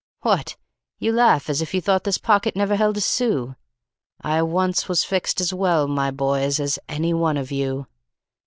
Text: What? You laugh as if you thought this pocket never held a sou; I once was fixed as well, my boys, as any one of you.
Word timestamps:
What? 0.21 0.57
You 0.97 1.11
laugh 1.13 1.47
as 1.47 1.61
if 1.61 1.75
you 1.75 1.79
thought 1.79 2.05
this 2.05 2.17
pocket 2.17 2.55
never 2.55 2.75
held 2.75 2.97
a 2.97 3.01
sou; 3.01 3.53
I 4.19 4.41
once 4.41 4.89
was 4.89 5.03
fixed 5.03 5.39
as 5.39 5.53
well, 5.53 5.87
my 5.87 6.09
boys, 6.09 6.59
as 6.59 6.79
any 6.89 7.13
one 7.13 7.37
of 7.37 7.51
you. 7.51 7.85